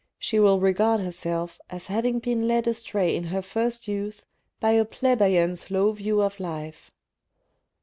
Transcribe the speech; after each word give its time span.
She 0.17 0.39
will 0.39 0.59
regard 0.59 0.99
herself 1.01 1.59
as 1.69 1.85
having 1.85 2.17
been 2.17 2.47
led 2.47 2.65
astray 2.65 3.15
in 3.15 3.25
her 3.25 3.43
first 3.43 3.87
youth 3.87 4.25
by 4.59 4.71
a 4.71 4.83
plebeian's 4.83 5.69
low 5.69 5.91
view 5.91 6.23
of 6.23 6.39
life. 6.39 6.89